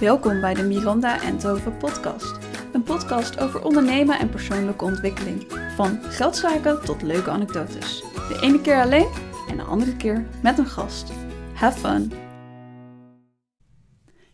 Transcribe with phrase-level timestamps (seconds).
[0.00, 1.38] Welkom bij de Miranda en
[1.78, 2.38] podcast.
[2.72, 5.46] Een podcast over ondernemen en persoonlijke ontwikkeling.
[5.76, 8.00] Van geldzaken tot leuke anekdotes.
[8.00, 9.08] De ene keer alleen
[9.48, 11.12] en de andere keer met een gast.
[11.54, 12.12] Have fun!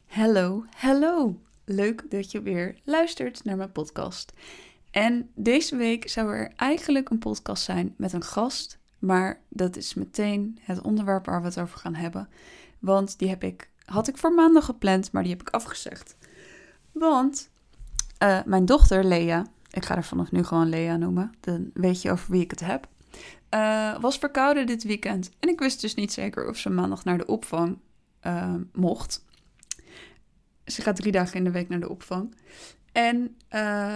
[0.06, 1.40] Hallo, hallo!
[1.64, 4.32] Leuk dat je weer luistert naar mijn podcast.
[4.90, 9.94] En deze week zou er eigenlijk een podcast zijn met een gast, maar dat is
[9.94, 12.28] meteen het onderwerp waar we het over gaan hebben.
[12.78, 16.16] Want die heb ik, had ik voor maandag gepland, maar die heb ik afgezegd.
[16.92, 17.50] Want
[18.22, 22.10] uh, mijn dochter Lea, ik ga haar vanaf nu gewoon Lea noemen, dan weet je
[22.10, 22.88] over wie ik het heb,
[23.54, 25.30] uh, was verkouden dit weekend.
[25.40, 27.78] En ik wist dus niet zeker of ze maandag naar de opvang
[28.26, 29.24] uh, mocht.
[30.64, 32.34] Ze gaat drie dagen in de week naar de opvang.
[32.92, 33.36] En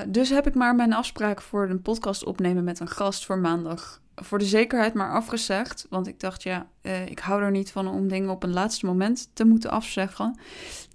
[0.09, 4.01] dus heb ik maar mijn afspraak voor een podcast opnemen met een gast voor maandag.
[4.23, 5.87] Voor de zekerheid maar afgezegd.
[5.91, 8.87] Want ik dacht, ja, uh, ik hou er niet van om dingen op een laatste
[8.87, 10.39] moment te moeten afzeggen.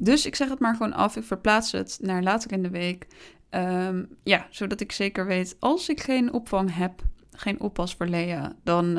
[0.01, 1.15] Dus ik zeg het maar gewoon af.
[1.15, 3.07] Ik verplaats het naar later in de week.
[3.49, 8.55] Um, ja, zodat ik zeker weet, als ik geen opvang heb, geen oppas voor Lea,
[8.63, 8.97] dan,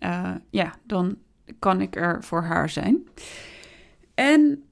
[0.00, 1.18] uh, ja, dan
[1.58, 3.08] kan ik er voor haar zijn.
[4.14, 4.62] En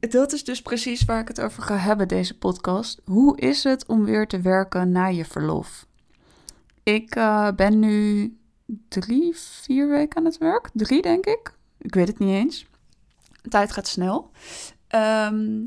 [0.00, 3.00] dat is dus precies waar ik het over ga hebben, deze podcast.
[3.04, 5.86] Hoe is het om weer te werken na je verlof?
[6.94, 8.34] Ik uh, ben nu
[8.88, 10.70] drie, vier weken aan het werk.
[10.72, 11.54] Drie, denk ik.
[11.78, 12.66] Ik weet het niet eens.
[13.48, 14.30] Tijd gaat snel.
[14.94, 15.66] Um,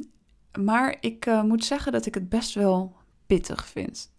[0.59, 4.11] maar ik uh, moet zeggen dat ik het best wel pittig vind.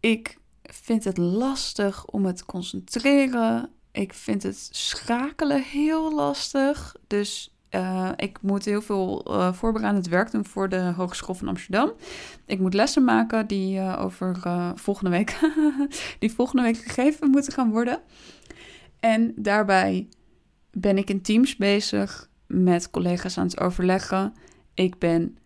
[0.00, 3.70] Ik vind het lastig om het concentreren.
[3.92, 6.96] Ik vind het schakelen heel lastig.
[7.06, 11.92] Dus uh, ik moet heel veel uh, voorbereidend werk doen voor de Hogeschool van Amsterdam.
[12.46, 14.36] Ik moet lessen maken die uh, over
[14.74, 15.38] volgende week,
[16.18, 18.00] die volgende week gegeven moeten gaan worden.
[19.00, 20.08] En daarbij
[20.70, 24.34] ben ik in teams bezig met collega's aan het overleggen.
[24.74, 25.36] Ik ben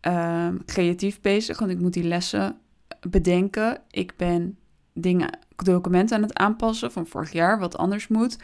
[0.00, 2.58] ehm, creatief bezig, want ik moet die lessen
[3.00, 3.82] bedenken.
[3.90, 4.58] Ik ben
[4.92, 8.38] dingen, documenten aan het aanpassen van vorig jaar, wat anders moet.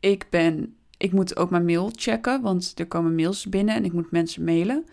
[0.00, 3.92] Ik ben ik moet ook mijn mail checken, want er komen mails binnen en ik
[3.92, 4.86] moet mensen mailen.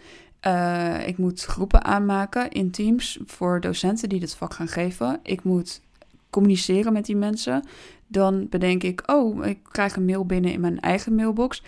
[0.47, 5.19] Uh, ik moet groepen aanmaken in teams voor docenten die dit vak gaan geven.
[5.24, 5.81] Ik moet
[6.30, 7.64] communiceren met die mensen.
[8.08, 11.64] Dan bedenk ik, oh, ik krijg een mail binnen in mijn eigen mailbox.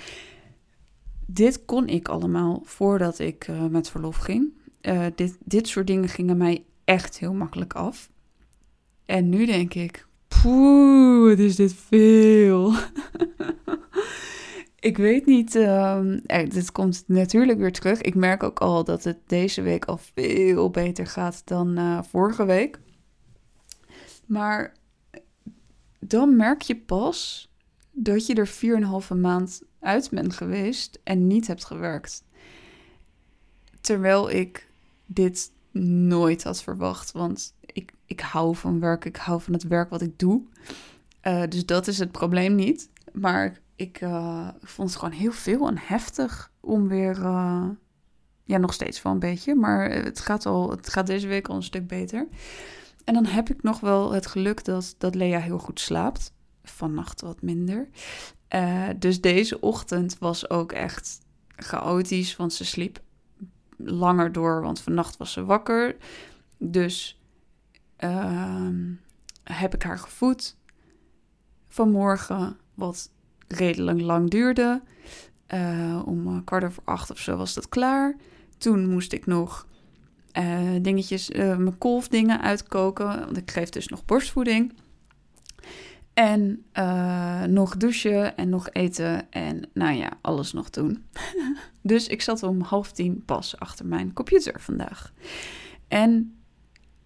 [1.26, 4.54] Dit kon ik allemaal voordat ik uh, met verlof ging.
[4.82, 8.10] Uh, dit, dit soort dingen gingen mij echt heel makkelijk af.
[9.06, 12.74] En nu denk ik, poeh, wat is dit veel.
[14.82, 15.56] ik weet niet.
[15.56, 18.02] Um, dit komt natuurlijk weer terug.
[18.02, 22.46] Ik merk ook al dat het deze week al veel beter gaat dan uh, vorige
[22.46, 22.80] week.
[24.26, 24.74] Maar
[26.00, 27.50] dan merk je pas
[27.92, 32.24] dat je er 4,5 maand uit bent geweest en niet hebt gewerkt.
[33.82, 34.68] Terwijl ik
[35.06, 35.52] dit
[36.12, 37.12] nooit had verwacht.
[37.12, 39.06] Want ik, ik hou van werk.
[39.06, 40.42] Ik hou van het werk wat ik doe.
[41.24, 42.90] Uh, dus dat is het probleem niet.
[43.14, 47.18] Maar ik uh, vond het gewoon heel veel en heftig om weer.
[47.18, 47.70] Uh,
[48.44, 49.56] ja, nog steeds wel een beetje.
[49.56, 52.28] Maar het gaat, al, het gaat deze week al een stuk beter.
[53.04, 56.34] En dan heb ik nog wel het geluk dat, dat Lea heel goed slaapt.
[56.64, 57.90] Vannacht wat minder.
[58.56, 61.20] Uh, dus deze ochtend was ook echt
[61.56, 63.02] chaotisch, want ze sliep
[63.78, 65.96] langer door, want vannacht was ze wakker.
[66.58, 67.22] Dus
[67.96, 68.94] ehm,
[69.44, 70.58] heb ik haar gevoed
[71.68, 73.10] vanmorgen, wat
[73.52, 74.82] redelijk lang duurde.
[75.54, 78.16] Uh, om kwart over acht of zo was dat klaar.
[78.58, 79.68] Toen moest ik nog
[80.38, 84.74] uh, dingetjes, uh, mijn kolfdingen uitkoken, want ik geef dus nog borstvoeding.
[86.14, 86.66] En
[87.54, 91.06] nog douchen en nog eten en nou ja, alles nog doen.
[91.82, 95.14] dus ik zat om half tien pas achter mijn computer vandaag.
[95.88, 96.36] En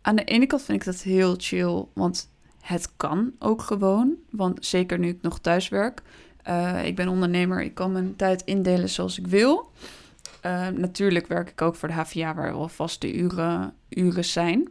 [0.02, 2.30] aan de ene kant vind ik dat heel chill, want
[2.62, 4.16] het kan ook gewoon.
[4.30, 6.02] Want zeker nu ik nog thuis werk.
[6.48, 9.72] Uh, ik ben ondernemer, ik kan mijn tijd indelen zoals ik wil.
[10.46, 14.70] Uh, natuurlijk werk ik ook voor de HVA, waar wel vaste uren, uren zijn.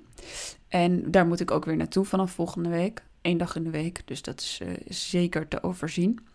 [0.69, 3.03] En daar moet ik ook weer naartoe vanaf volgende week.
[3.23, 6.27] Eén dag in de week, dus dat is, is zeker te overzien.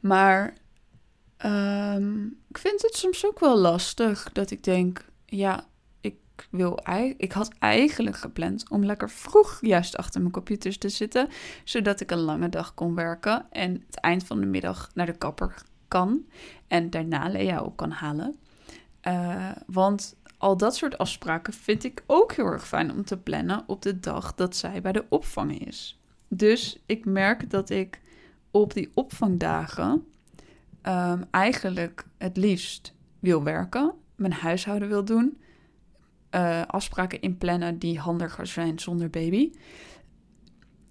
[0.00, 0.54] Maar
[1.44, 5.66] um, ik vind het soms ook wel lastig dat ik denk, ja,
[6.50, 6.78] wil,
[7.16, 11.28] ik had eigenlijk gepland om lekker vroeg juist achter mijn computers te zitten,
[11.64, 15.16] zodat ik een lange dag kon werken en het eind van de middag naar de
[15.16, 15.54] kapper
[15.88, 16.26] kan
[16.68, 18.38] en daarna Lea op kan halen.
[19.08, 23.64] Uh, want al dat soort afspraken vind ik ook heel erg fijn om te plannen
[23.66, 26.00] op de dag dat zij bij de opvang is.
[26.28, 28.00] Dus ik merk dat ik
[28.50, 30.06] op die opvangdagen
[30.82, 35.41] um, eigenlijk het liefst wil werken, mijn huishouden wil doen,
[36.34, 39.52] uh, afspraken inplannen die handiger zijn zonder baby.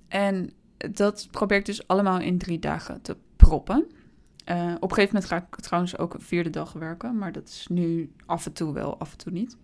[0.08, 0.54] En
[0.92, 3.86] dat probeer ik dus allemaal in drie dagen te proppen.
[4.46, 7.48] Uh, op een gegeven moment ga ik trouwens ook een vierde dag werken, maar dat
[7.48, 9.58] is nu af en toe wel, af en toe niet.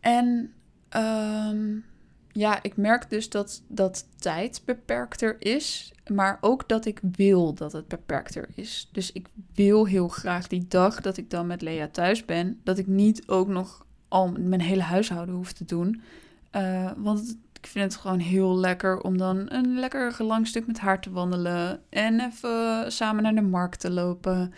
[0.00, 0.52] En
[0.96, 1.84] um,
[2.34, 7.72] ja, ik merk dus dat dat tijd beperkter is, maar ook dat ik wil dat
[7.72, 8.88] het beperkter is.
[8.92, 12.78] Dus ik wil heel graag die dag dat ik dan met Lea thuis ben, dat
[12.78, 16.02] ik niet ook nog al mijn hele huishouden hoef te doen.
[16.52, 20.78] Uh, want ik vind het gewoon heel lekker om dan een lekker lang stuk met
[20.78, 24.52] haar te wandelen en even samen naar de markt te lopen.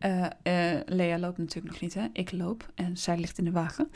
[0.00, 2.06] Uh, uh, Lea loopt natuurlijk nog niet, hè?
[2.12, 3.90] Ik loop en zij ligt in de wagen.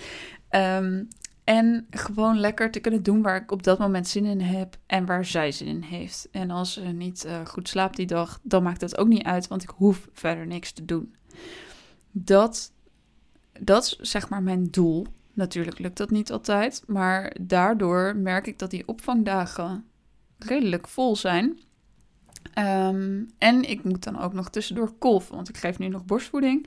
[0.50, 1.08] Um,
[1.44, 5.06] en gewoon lekker te kunnen doen waar ik op dat moment zin in heb en
[5.06, 6.28] waar zij zin in heeft.
[6.30, 9.48] En als ze niet uh, goed slaapt die dag, dan maakt dat ook niet uit,
[9.48, 11.14] want ik hoef verder niks te doen.
[12.10, 12.72] Dat,
[13.60, 15.06] dat is zeg maar mijn doel.
[15.32, 19.84] Natuurlijk lukt dat niet altijd, maar daardoor merk ik dat die opvangdagen
[20.38, 21.58] redelijk vol zijn.
[22.58, 26.66] Um, en ik moet dan ook nog tussendoor kolven, want ik geef nu nog borstvoeding.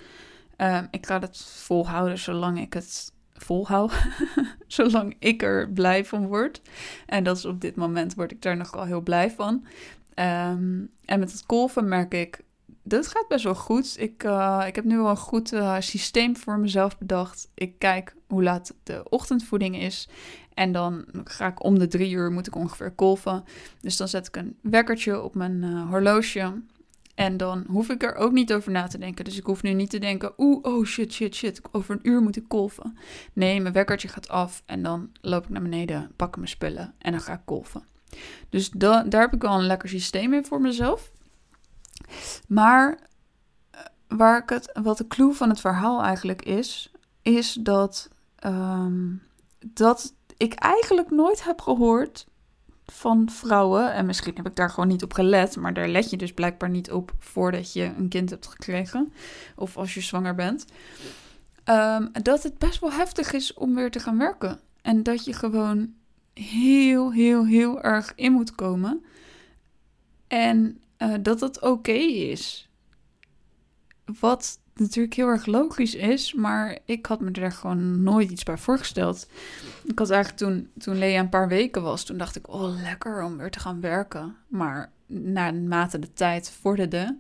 [0.58, 3.94] Um, ik ga het volhouden zolang ik het volhoud.
[4.68, 6.62] Zolang ik er blij van word.
[7.06, 9.66] En dat is op dit moment word ik daar nogal heel blij van.
[10.16, 12.42] Um, en met het kolven merk ik,
[12.84, 13.96] dat gaat best wel goed.
[14.00, 17.50] Ik, uh, ik heb nu wel een goed uh, systeem voor mezelf bedacht.
[17.54, 20.10] Ik kijk hoe laat de ochtendvoeding is.
[20.54, 23.44] En dan ga ik om de drie uur moet ik ongeveer kolven.
[23.82, 26.54] Dus dan zet ik een wekkertje op mijn uh, horloge.
[27.18, 29.26] En dan hoef ik er ook niet over na te denken.
[29.26, 31.62] Dus ik hoef nu niet te denken, oeh, oh shit, shit, shit.
[31.72, 32.98] Over een uur moet ik kolven.
[33.34, 37.12] Nee, mijn wekkertje gaat af en dan loop ik naar beneden, pak mijn spullen en
[37.12, 37.84] dan ga ik kolven.
[38.50, 41.12] Dus da daar heb ik wel een lekker systeem in voor mezelf.
[42.48, 43.00] Maar
[43.72, 46.92] eh, waar ik het, wat de clue van het verhaal eigenlijk is,
[47.22, 48.10] is dat,
[48.46, 49.24] um,
[49.60, 52.28] dat ik eigenlijk nooit heb gehoord
[52.94, 53.94] van vrouwen.
[53.94, 56.70] En misschien heb ik daar gewoon niet op gelet, maar daar let je dus blijkbaar
[56.70, 59.14] niet op voordat je een kind hebt gekregen.
[59.56, 60.66] Of als je zwanger bent.
[61.66, 64.60] Um, dat het best wel heftig is om weer te gaan werken.
[64.82, 65.94] En dat je gewoon
[66.34, 69.06] heel, heel, heel erg in moet komen.
[70.28, 72.70] En uh, dat het oké is.
[74.20, 78.58] Wat natuurlijk heel erg logisch is, maar ik had me er gewoon nooit iets bij
[78.58, 79.28] voorgesteld.
[79.84, 83.24] Ik had eigenlijk toen, toen Lea een paar weken was, toen dacht ik, oh lekker
[83.24, 84.36] om weer te gaan werken.
[84.48, 87.18] Maar naarmate de tijd vorderde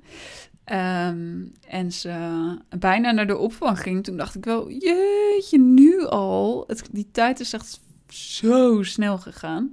[0.71, 6.63] um, en ze bijna naar de opvang ging, toen dacht ik wel, jeetje, nu al.
[6.67, 9.71] Het, die tijd is echt zo snel gegaan.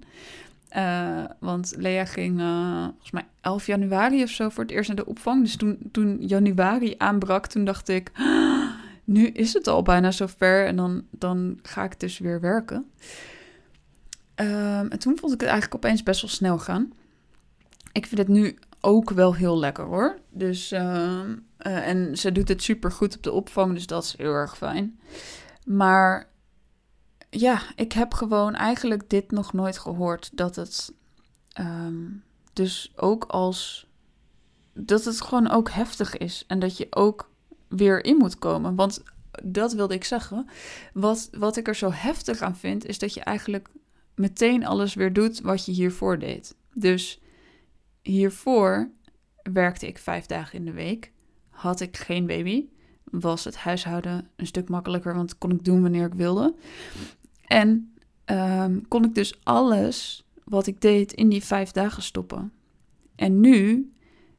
[0.76, 4.96] Uh, want Lea ging uh, volgens mij 11 januari of zo voor het eerst naar
[4.96, 5.42] de opvang.
[5.42, 8.70] Dus toen, toen januari aanbrak, toen dacht ik, ah,
[9.04, 12.90] nu is het al bijna zover en dan, dan ga ik dus weer werken.
[14.36, 16.92] Um, en toen vond ik het eigenlijk opeens best wel snel gaan.
[17.92, 20.18] Ik vind het nu ook wel heel lekker hoor.
[20.30, 24.14] Dus, uh, uh, en ze doet het super goed op de opvang, dus dat is
[24.16, 24.98] heel erg fijn.
[25.64, 26.28] Maar
[27.34, 30.30] ja, ik heb gewoon eigenlijk dit nog nooit gehoord.
[30.32, 30.92] Dat het
[31.60, 32.22] um,
[32.52, 33.86] dus ook als.
[34.72, 36.44] Dat het gewoon ook heftig is.
[36.46, 37.30] En dat je ook
[37.68, 38.74] weer in moet komen.
[38.74, 39.02] Want
[39.42, 40.48] dat wilde ik zeggen.
[40.92, 43.68] Wat, wat ik er zo heftig aan vind, is dat je eigenlijk
[44.14, 46.56] meteen alles weer doet wat je hiervoor deed.
[46.72, 47.20] Dus
[48.02, 48.90] hiervoor
[49.52, 51.12] werkte ik vijf dagen in de week.
[51.48, 52.66] Had ik geen baby.
[53.04, 56.54] Was het huishouden een stuk makkelijker, want kon ik doen wanneer ik wilde.
[57.54, 57.94] En
[58.26, 62.52] um, kon ik dus alles wat ik deed in die vijf dagen stoppen.
[63.16, 63.92] En nu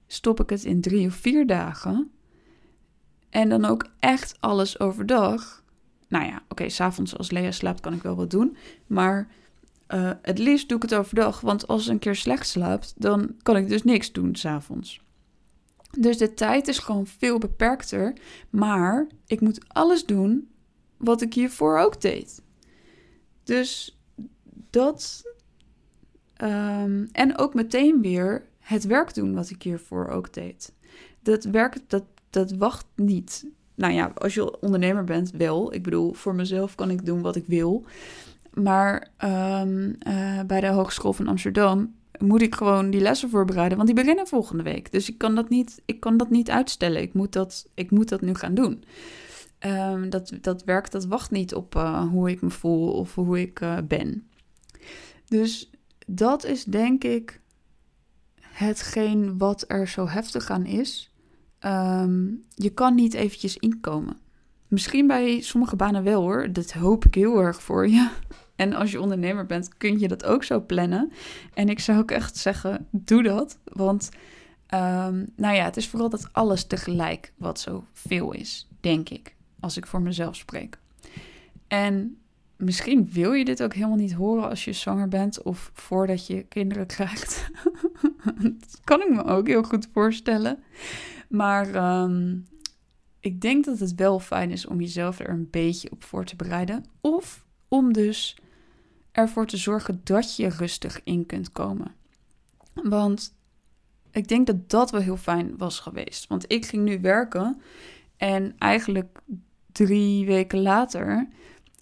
[0.08, 2.12] stop ik het in drie of vier dagen.
[3.30, 5.64] En dan ook echt alles overdag.
[6.08, 8.58] Nou ja, oké, okay, s'avonds als Lea slaapt kan ik wel wat doen.
[8.88, 9.28] Maar
[9.88, 11.42] uh, het liefst doe ik het overdag.
[11.42, 15.02] Want als ze een keer slecht slaapt, dan kan ik dus niks doen s'avonds.
[16.00, 18.14] Dus de tijd is gewoon veel beperkter.
[18.50, 20.50] Maar ik moet alles doen
[20.98, 22.44] wat ik hiervoor ook deed.
[23.46, 23.98] Dus
[24.70, 25.24] dat.
[26.44, 30.74] Um, en ook meteen weer het werk doen wat ik hiervoor ook deed.
[31.22, 33.46] Dat werk, dat, dat wacht niet.
[33.76, 35.74] Nou ja, als je ondernemer bent, wel.
[35.74, 37.86] Ik bedoel, voor mezelf kan ik doen wat ik wil.
[38.54, 43.90] Maar um, uh, bij de Hogeschool van Amsterdam moet ik gewoon die lessen voorbereiden, want
[43.90, 44.92] die beginnen volgende week.
[44.92, 47.02] Dus ik kan dat niet, ik kan dat niet uitstellen.
[47.02, 48.84] Ik moet dat, ik moet dat nu gaan doen.
[49.66, 53.42] Um, dat, dat werk dat wacht niet op uh, hoe ik me voel of hoe
[53.42, 54.28] ik uh, ben.
[55.28, 55.70] Dus
[56.08, 57.42] dat is denk ik
[58.40, 61.12] hetgeen wat er zo heftig aan is.
[61.60, 64.18] ehm, je kan niet eventjes inkomen.
[64.68, 66.52] Misschien bij sommige banen wel hoor.
[66.52, 68.10] Dat hoop ik heel erg voor je.
[68.56, 71.12] En als je ondernemer bent, kun je dat ook zo plannen.
[71.54, 73.60] En ik zou ook echt zeggen, doe dat.
[73.64, 74.10] Want
[74.74, 79.35] um, nou ja, het is vooral dat alles tegelijk wat zo veel is, denk ik.
[79.60, 80.78] Als ik voor mezelf spreek.
[81.68, 82.18] En
[82.58, 86.44] misschien wil je dit ook helemaal niet horen als je zwanger bent of voordat je
[86.44, 87.50] kinderen krijgt.
[88.42, 90.64] dat kan ik me ook heel goed voorstellen.
[91.30, 92.48] Maar um,
[93.20, 96.36] ik denk dat het wel fijn is om jezelf er een beetje op voor te
[96.36, 96.86] bereiden.
[97.02, 98.38] Of om dus
[99.12, 101.96] ervoor te zorgen dat je rustig in kunt komen.
[102.74, 103.36] Want
[104.12, 106.28] ik denk dat dat wel heel fijn was geweest.
[106.28, 107.62] Want ik ging nu werken
[108.18, 109.22] en eigenlijk
[109.76, 111.28] drie weken later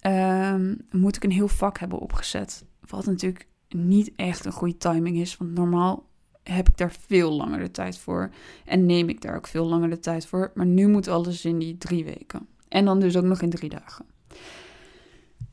[0.06, 2.64] um, moet ik een heel vak hebben opgezet.
[2.88, 5.36] Wat natuurlijk niet echt een goede timing is.
[5.36, 6.08] Want normaal
[6.42, 8.30] heb ik daar veel langer de tijd voor.
[8.64, 10.50] En neem ik daar ook veel langer de tijd voor.
[10.54, 12.46] Maar nu moet alles in die drie weken.
[12.68, 14.04] En dan dus ook nog in drie dagen.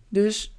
[0.10, 0.55] Dus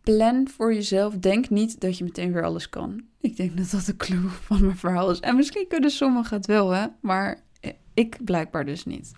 [0.00, 1.14] plan voor jezelf.
[1.14, 3.02] Denk niet dat je meteen weer alles kan.
[3.20, 5.20] Ik denk dat dat de clue van mijn verhaal is.
[5.20, 6.86] En misschien kunnen sommigen het wel, hè.
[7.00, 7.42] Maar
[7.94, 9.12] ik blijkbaar dus niet.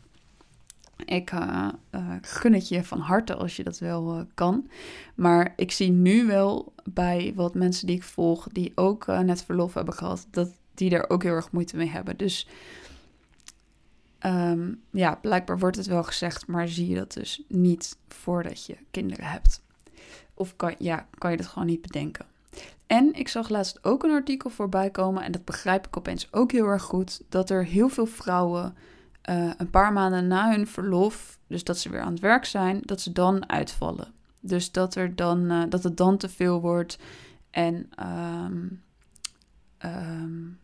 [1.05, 4.71] Ik uh, uh, gun het je van harte als je dat wel uh, kan.
[5.15, 9.75] Maar ik zie nu wel bij wat mensen die ik volg, die ook net verlof
[9.75, 12.17] hebben gehad, dat die daar ook heel erg moeite mee hebben.
[12.17, 12.49] Dus
[14.26, 18.76] um, ja, blijkbaar wordt het wel gezegd, maar zie je dat dus niet voordat je
[18.91, 19.62] kinderen hebt.
[20.35, 22.26] Of kan, ja, kan je dat gewoon niet bedenken.
[22.87, 26.53] En ik zag laatst ook een artikel voorbij komen, en dat begrijp ik opeens ook
[26.53, 28.76] heel erg goed, dat er heel veel vrouwen
[29.30, 32.80] uh, een paar maanden na hun verlof, dus dat ze weer aan het werk zijn,
[32.85, 34.12] dat ze dan uitvallen.
[34.40, 36.99] Dus dat, er dan, uh, dat het dan te veel wordt.
[37.50, 38.83] En um,
[39.85, 40.59] um,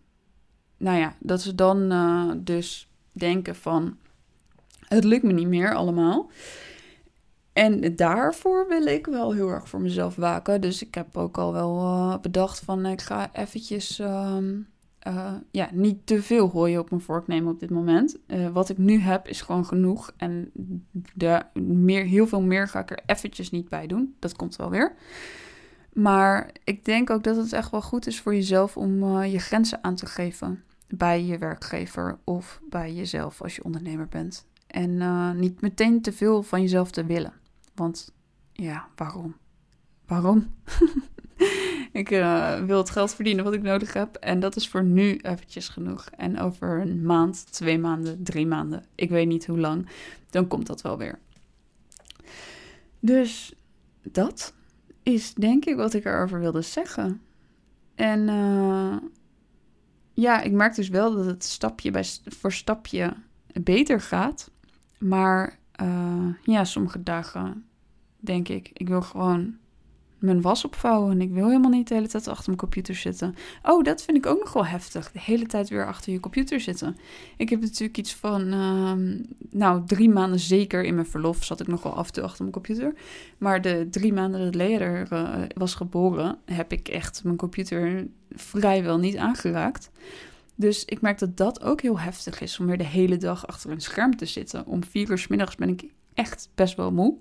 [0.76, 3.96] nou ja, dat ze dan uh, dus denken van
[4.88, 6.30] het lukt me niet meer allemaal.
[7.52, 10.60] En daarvoor wil ik wel heel erg voor mezelf waken.
[10.60, 14.71] Dus ik heb ook al wel bedacht van ik ga eventjes um,
[15.08, 18.18] uh, ja, niet te veel hooi op mijn vork nemen op dit moment.
[18.26, 20.12] Uh, wat ik nu heb is gewoon genoeg.
[20.16, 20.50] En
[21.14, 24.14] de, meer, heel veel meer ga ik er eventjes niet bij doen.
[24.18, 24.94] Dat komt wel weer.
[25.92, 29.38] Maar ik denk ook dat het echt wel goed is voor jezelf om uh, je
[29.38, 30.62] grenzen aan te geven.
[30.88, 34.46] Bij je werkgever of bij jezelf als je ondernemer bent.
[34.66, 34.98] En
[35.38, 37.32] niet meteen te veel van jezelf te willen.
[37.74, 38.12] Want
[38.52, 39.36] ja, waarom?
[40.06, 40.54] Waarom?
[41.92, 44.16] ik uh, wil het geld verdienen wat ik nodig heb.
[44.16, 46.08] En dat is voor nu eventjes genoeg.
[46.16, 49.88] En over een maand, twee maanden, drie maanden, ik weet niet hoe lang,
[50.30, 51.18] dan komt dat wel weer.
[53.00, 53.54] Dus
[54.02, 54.54] dat
[55.02, 57.20] is denk ik wat ik erover wilde zeggen.
[57.94, 58.96] En uh,
[60.12, 63.14] ja, ik merk dus wel dat het stapje bij, voor stapje
[63.62, 64.50] beter gaat.
[64.98, 67.64] Maar uh, ja, sommige dagen
[68.20, 69.56] denk ik, ik wil gewoon
[70.22, 71.10] mijn was opvouwen.
[71.10, 73.34] En ik wil helemaal niet de hele tijd achter mijn computer zitten.
[73.62, 75.12] Oh, dat vind ik ook nog wel heftig.
[75.12, 76.96] De hele tijd weer achter je computer zitten.
[77.36, 78.92] Ik heb natuurlijk iets van, uh,
[79.50, 82.40] nou, drie maanden zeker in mijn verlof zat ik nog wel af en toe achter
[82.40, 82.94] mijn computer.
[83.38, 88.98] Maar de drie maanden dat Lea uh, was geboren, heb ik echt mijn computer vrijwel
[88.98, 89.90] niet aangeraakt.
[90.54, 93.70] Dus ik merk dat dat ook heel heftig is om weer de hele dag achter
[93.70, 94.66] een scherm te zitten.
[94.66, 97.16] Om vier uur s middags ben ik echt best wel moe.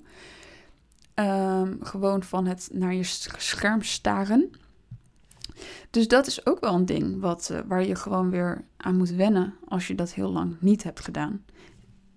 [1.22, 3.04] Um, gewoon van het naar je
[3.38, 4.50] scherm staren.
[5.90, 9.10] Dus dat is ook wel een ding wat, uh, waar je gewoon weer aan moet
[9.10, 11.46] wennen als je dat heel lang niet hebt gedaan.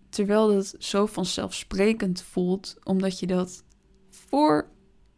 [0.09, 3.65] Terwijl het zo vanzelfsprekend voelt, omdat je dat
[4.09, 4.69] voor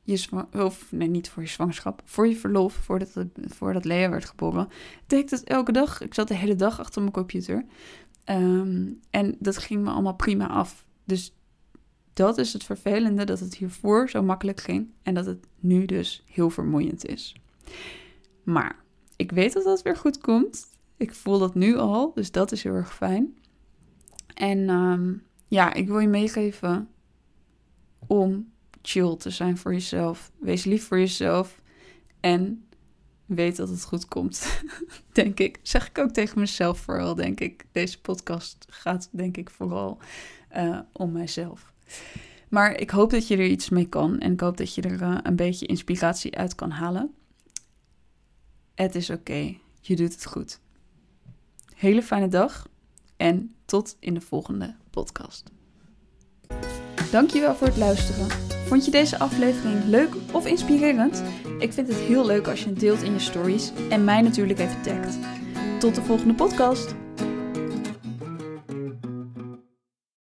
[0.02, 4.68] je of nee, niet voor je zwangerschap, voor je verlof, voordat, voordat Lea werd geboren,
[5.06, 6.00] deed dat elke dag.
[6.00, 7.64] Ik zat de hele dag achter mijn computer.
[8.24, 10.84] Um, en dat ging me allemaal prima af.
[11.04, 11.35] Dus
[12.16, 16.24] dat is het vervelende dat het hiervoor zo makkelijk ging en dat het nu dus
[16.26, 17.36] heel vermoeiend is.
[18.42, 18.84] Maar
[19.16, 20.66] ik weet dat dat weer goed komt.
[20.96, 23.38] Ik voel dat nu al, dus dat is heel erg fijn.
[24.34, 26.88] En um, ja, ik wil je meegeven
[28.06, 30.32] om chill te zijn voor jezelf.
[30.38, 31.60] Wees lief voor jezelf
[32.20, 32.66] en
[33.26, 34.62] weet dat het goed komt,
[35.12, 35.58] denk ik.
[35.62, 37.66] Zeg ik ook tegen mezelf vooral, denk ik.
[37.72, 39.98] Deze podcast gaat, denk ik, vooral
[40.56, 41.74] uh, om mijzelf.
[42.48, 45.02] Maar ik hoop dat je er iets mee kan en ik hoop dat je er
[45.02, 47.14] uh, een beetje inspiratie uit kan halen.
[48.74, 50.60] Het is oké, je doet het goed.
[51.74, 52.68] Hele fijne dag
[53.16, 55.50] en tot in de volgende podcast.
[57.10, 58.28] Dankjewel voor het luisteren.
[58.66, 61.22] Vond je deze aflevering leuk of inspirerend?
[61.58, 64.58] Ik vind het heel leuk als je het deelt in je stories en mij natuurlijk
[64.58, 65.18] even tagt.
[65.78, 67.05] Tot de volgende podcast.